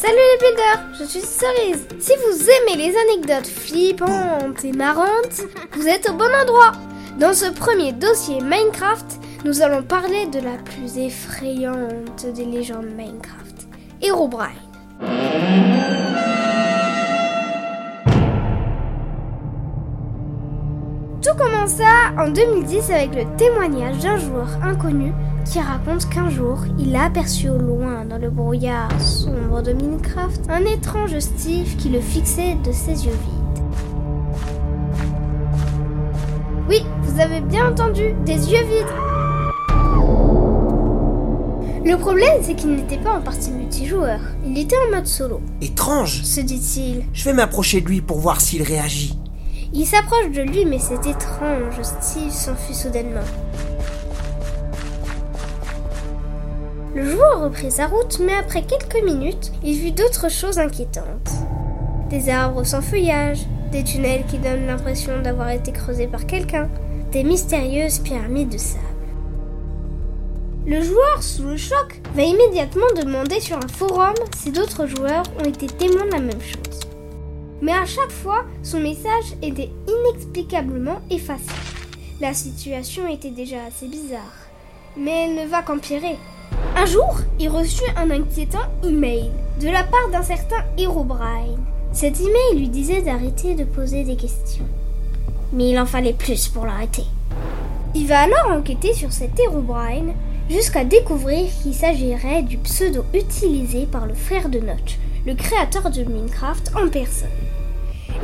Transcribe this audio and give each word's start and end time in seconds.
Salut 0.00 0.14
les 0.14 0.46
builders, 0.46 0.80
je 0.96 1.02
suis 1.02 1.20
Cerise. 1.20 1.88
Si 1.98 2.12
vous 2.14 2.48
aimez 2.48 2.86
les 2.86 2.96
anecdotes 2.96 3.48
flippantes 3.48 4.64
et 4.64 4.70
marrantes, 4.70 5.42
vous 5.72 5.88
êtes 5.88 6.08
au 6.08 6.12
bon 6.12 6.32
endroit. 6.40 6.70
Dans 7.18 7.34
ce 7.34 7.50
premier 7.50 7.92
dossier 7.92 8.40
Minecraft, 8.40 9.18
nous 9.44 9.60
allons 9.60 9.82
parler 9.82 10.26
de 10.26 10.38
la 10.38 10.56
plus 10.64 10.98
effrayante 10.98 12.26
des 12.32 12.44
légendes 12.44 12.86
Minecraft, 12.96 13.66
Herobrine. 14.00 14.46
Tout 21.20 21.36
commença 21.36 22.12
en 22.16 22.30
2010 22.30 22.90
avec 22.92 23.16
le 23.16 23.36
témoignage 23.36 23.98
d'un 23.98 24.16
joueur 24.16 24.48
inconnu 24.62 25.12
qui 25.48 25.60
raconte 25.60 26.08
qu'un 26.10 26.28
jour, 26.28 26.58
il 26.78 26.94
a 26.94 27.04
aperçu 27.04 27.48
au 27.48 27.56
loin, 27.56 28.04
dans 28.04 28.18
le 28.18 28.28
brouillard 28.28 28.90
sombre 29.00 29.62
de 29.62 29.72
Minecraft, 29.72 30.42
un 30.50 30.60
étrange 30.66 31.18
Steve 31.20 31.76
qui 31.76 31.88
le 31.88 32.00
fixait 32.00 32.56
de 32.62 32.70
ses 32.70 33.06
yeux 33.06 33.12
vides. 33.12 33.64
Oui, 36.68 36.84
vous 37.02 37.20
avez 37.20 37.40
bien 37.40 37.70
entendu, 37.70 38.14
des 38.26 38.52
yeux 38.52 38.64
vides. 38.64 38.86
Le 41.82 41.96
problème, 41.96 42.42
c'est 42.42 42.54
qu'il 42.54 42.74
n'était 42.74 42.98
pas 42.98 43.16
en 43.16 43.22
partie 43.22 43.50
multijoueur, 43.50 44.20
il 44.44 44.58
était 44.58 44.76
en 44.86 44.96
mode 44.96 45.06
solo, 45.06 45.40
Étrange 45.62 46.24
se 46.24 46.42
dit-il. 46.42 47.04
Je 47.14 47.24
vais 47.24 47.32
m'approcher 47.32 47.80
de 47.80 47.88
lui 47.88 48.02
pour 48.02 48.18
voir 48.18 48.42
s'il 48.42 48.62
réagit. 48.62 49.18
Il 49.72 49.86
s'approche 49.86 50.30
de 50.30 50.42
lui, 50.42 50.66
mais 50.66 50.78
c'est 50.78 51.06
étrange, 51.06 51.80
Steve 51.82 52.32
s'enfuit 52.32 52.74
soudainement. 52.74 53.24
Le 56.98 57.12
joueur 57.12 57.42
reprit 57.42 57.70
sa 57.70 57.86
route, 57.86 58.18
mais 58.18 58.34
après 58.34 58.62
quelques 58.62 59.04
minutes, 59.04 59.52
il 59.62 59.78
vit 59.78 59.92
d'autres 59.92 60.28
choses 60.28 60.58
inquiétantes. 60.58 61.30
Des 62.10 62.28
arbres 62.28 62.64
sans 62.64 62.82
feuillage, 62.82 63.38
des 63.70 63.84
tunnels 63.84 64.24
qui 64.26 64.36
donnent 64.38 64.66
l'impression 64.66 65.22
d'avoir 65.22 65.50
été 65.50 65.70
creusés 65.70 66.08
par 66.08 66.26
quelqu'un, 66.26 66.68
des 67.12 67.22
mystérieuses 67.22 68.00
pyramides 68.00 68.48
de 68.48 68.58
sable. 68.58 68.82
Le 70.66 70.82
joueur, 70.82 71.22
sous 71.22 71.44
le 71.44 71.56
choc, 71.56 72.02
va 72.16 72.24
immédiatement 72.24 72.88
demander 73.00 73.38
sur 73.38 73.58
un 73.58 73.68
forum 73.68 74.14
si 74.36 74.50
d'autres 74.50 74.86
joueurs 74.86 75.22
ont 75.38 75.44
été 75.44 75.68
témoins 75.68 76.06
de 76.06 76.10
la 76.10 76.18
même 76.18 76.42
chose. 76.42 76.80
Mais 77.62 77.74
à 77.74 77.86
chaque 77.86 78.10
fois, 78.10 78.44
son 78.64 78.80
message 78.80 79.36
était 79.40 79.70
inexplicablement 79.86 80.98
effacé. 81.10 81.44
La 82.20 82.34
situation 82.34 83.06
était 83.06 83.30
déjà 83.30 83.58
assez 83.68 83.86
bizarre, 83.86 84.48
mais 84.96 85.28
elle 85.28 85.36
ne 85.36 85.48
va 85.48 85.62
qu'empirer. 85.62 86.16
Un 86.76 86.86
jour, 86.86 87.18
il 87.40 87.48
reçut 87.48 87.90
un 87.96 88.10
inquiétant 88.10 88.66
email 88.84 89.30
de 89.60 89.68
la 89.68 89.82
part 89.82 90.08
d'un 90.12 90.22
certain 90.22 90.64
Herobrine. 90.78 91.58
Cet 91.92 92.20
email 92.20 92.58
lui 92.58 92.68
disait 92.68 93.02
d'arrêter 93.02 93.54
de 93.54 93.64
poser 93.64 94.04
des 94.04 94.16
questions. 94.16 94.66
Mais 95.52 95.70
il 95.70 95.78
en 95.78 95.86
fallait 95.86 96.12
plus 96.12 96.48
pour 96.48 96.66
l'arrêter. 96.66 97.04
Il 97.94 98.06
va 98.06 98.20
alors 98.20 98.56
enquêter 98.56 98.94
sur 98.94 99.12
cet 99.12 99.40
Herobrine 99.40 100.12
jusqu'à 100.48 100.84
découvrir 100.84 101.48
qu'il 101.62 101.74
s'agirait 101.74 102.42
du 102.42 102.58
pseudo 102.58 103.04
utilisé 103.12 103.86
par 103.86 104.06
le 104.06 104.14
frère 104.14 104.48
de 104.48 104.60
Notch, 104.60 104.98
le 105.26 105.34
créateur 105.34 105.90
de 105.90 106.04
Minecraft 106.04 106.72
en 106.76 106.88
personne. 106.88 107.28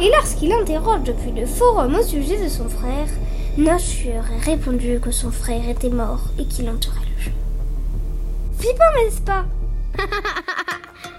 Et 0.00 0.10
lorsqu'il 0.10 0.52
interroge 0.52 1.04
depuis 1.04 1.32
le 1.32 1.46
forum 1.46 1.96
au 1.96 2.02
sujet 2.02 2.42
de 2.42 2.48
son 2.48 2.68
frère, 2.68 3.08
Notch 3.56 4.04
lui 4.04 4.10
aurait 4.10 4.44
répondu 4.44 5.00
que 5.00 5.10
son 5.10 5.30
frère 5.30 5.68
était 5.68 5.90
mort 5.90 6.22
et 6.38 6.44
qu'il 6.44 6.66
jeu. 6.66 7.13
Flippant, 8.64 9.04
n'est-ce 9.04 9.20
pas 9.20 9.44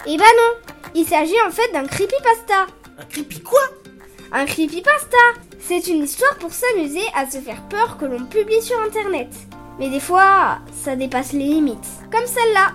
Eh 0.07 0.17
ben 0.17 0.23
non 0.23 0.73
Il 0.95 1.05
s'agit 1.05 1.39
en 1.47 1.51
fait 1.51 1.71
d'un 1.71 1.85
creepypasta 1.85 2.65
Un 2.97 3.05
creepy 3.05 3.41
quoi? 3.41 3.61
Un 4.31 4.45
creepypasta 4.45 5.17
C'est 5.59 5.85
une 5.85 6.05
histoire 6.05 6.35
pour 6.39 6.51
s'amuser 6.51 7.03
à 7.13 7.29
se 7.29 7.38
faire 7.38 7.61
peur 7.69 7.97
que 7.97 8.06
l'on 8.06 8.25
publie 8.25 8.63
sur 8.63 8.81
internet. 8.81 9.29
Mais 9.78 9.89
des 9.89 10.00
fois, 10.00 10.57
ça 10.73 10.95
dépasse 10.95 11.33
les 11.33 11.44
limites. 11.44 11.88
Comme 12.11 12.25
celle-là 12.25 12.72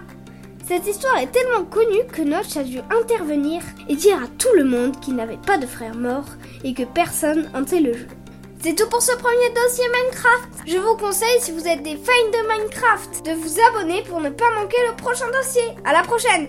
cette 0.68 0.86
histoire 0.86 1.18
est 1.18 1.32
tellement 1.32 1.64
connue 1.64 2.06
que 2.12 2.22
Notch 2.22 2.56
a 2.56 2.62
dû 2.62 2.78
intervenir 2.90 3.60
et 3.88 3.96
dire 3.96 4.22
à 4.22 4.28
tout 4.38 4.54
le 4.54 4.62
monde 4.62 5.00
qu'il 5.00 5.16
n'avait 5.16 5.36
pas 5.36 5.58
de 5.58 5.66
frère 5.66 5.96
mort 5.96 6.26
et 6.62 6.74
que 6.74 6.84
personne 6.84 7.50
hantait 7.56 7.80
le 7.80 7.92
jeu. 7.92 8.06
C'est 8.62 8.74
tout 8.74 8.88
pour 8.90 9.00
ce 9.00 9.12
premier 9.12 9.48
dossier 9.54 9.84
Minecraft. 9.88 10.48
Je 10.66 10.76
vous 10.76 10.94
conseille, 10.94 11.40
si 11.40 11.50
vous 11.50 11.66
êtes 11.66 11.82
des 11.82 11.96
fans 11.96 12.30
de 12.30 12.46
Minecraft, 12.46 13.24
de 13.24 13.32
vous 13.32 13.58
abonner 13.58 14.02
pour 14.02 14.20
ne 14.20 14.28
pas 14.28 14.50
manquer 14.54 14.76
le 14.86 14.96
prochain 14.96 15.30
dossier. 15.30 15.62
À 15.82 15.94
la 15.94 16.02
prochaine 16.02 16.46